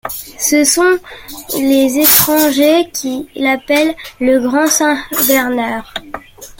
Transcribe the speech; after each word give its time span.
Ce 0.39 0.63
sont 0.63 0.97
les 1.59 1.99
étrangers 1.99 2.89
qui 2.91 3.29
l'appellent 3.35 3.93
le 4.19 4.39
Grand-Saint-Bernard. 4.39 5.93